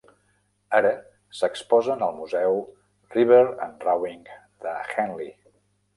Ara 0.77 0.93
s'exposen 1.41 2.01
al 2.07 2.17
museu 2.21 2.59
River 3.17 3.43
and 3.67 3.87
Rowing 3.89 4.25
de 4.65 4.77
Henley. 4.95 5.33